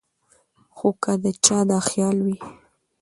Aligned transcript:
خو 0.75 0.87
کۀ 1.01 1.13
د 1.23 1.25
چا 1.45 1.59
دا 1.69 1.79
خيال 1.89 2.17
وي 2.25 2.37